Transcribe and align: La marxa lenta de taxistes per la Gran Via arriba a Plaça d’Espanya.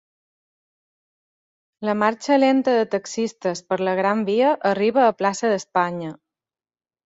La 1.89 1.95
marxa 2.05 2.39
lenta 2.45 2.75
de 2.79 2.87
taxistes 2.97 3.63
per 3.69 3.79
la 3.91 3.95
Gran 4.03 4.27
Via 4.33 4.57
arriba 4.75 5.07
a 5.11 5.15
Plaça 5.23 5.55
d’Espanya. 5.57 6.15